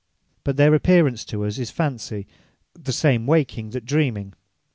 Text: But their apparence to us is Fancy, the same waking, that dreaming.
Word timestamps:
But 0.43 0.57
their 0.57 0.73
apparence 0.73 1.23
to 1.25 1.45
us 1.45 1.59
is 1.59 1.69
Fancy, 1.69 2.25
the 2.73 2.91
same 2.91 3.27
waking, 3.27 3.69
that 3.69 3.85
dreaming. 3.85 4.33